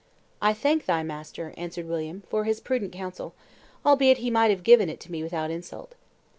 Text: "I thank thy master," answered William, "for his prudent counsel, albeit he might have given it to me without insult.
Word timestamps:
"I 0.41 0.55
thank 0.55 0.87
thy 0.87 1.03
master," 1.03 1.53
answered 1.57 1.87
William, 1.87 2.23
"for 2.27 2.43
his 2.45 2.59
prudent 2.59 2.91
counsel, 2.91 3.35
albeit 3.85 4.17
he 4.17 4.31
might 4.31 4.49
have 4.49 4.63
given 4.63 4.89
it 4.89 4.99
to 5.01 5.11
me 5.11 5.21
without 5.21 5.51
insult. 5.51 5.93